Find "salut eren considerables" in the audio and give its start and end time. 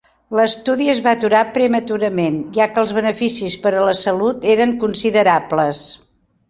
4.03-5.89